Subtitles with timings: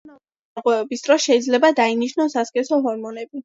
[0.01, 3.35] ჰორმონული დარღვევების დროს შეიძლება დაინიშნოს სასქესო ჰორმონები.